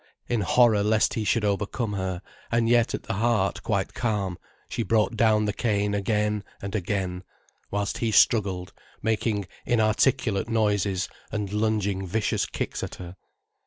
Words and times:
In 0.27 0.41
horror 0.41 0.81
lest 0.81 1.13
he 1.13 1.23
should 1.23 1.45
overcome 1.45 1.93
her, 1.93 2.23
and 2.51 2.67
yet 2.67 2.95
at 2.95 3.03
the 3.03 3.13
heart 3.13 3.61
quite 3.61 3.93
calm, 3.93 4.39
she 4.67 4.81
brought 4.81 5.15
down 5.15 5.45
the 5.45 5.53
cane 5.53 5.93
again 5.93 6.43
and 6.59 6.73
again, 6.73 7.23
whilst 7.69 7.99
he 7.99 8.09
struggled 8.09 8.73
making 9.03 9.45
inarticulate 9.63 10.49
noises, 10.49 11.07
and 11.31 11.53
lunging 11.53 12.07
vicious 12.07 12.47
kicks 12.47 12.81
at 12.81 12.95
her. 12.95 13.15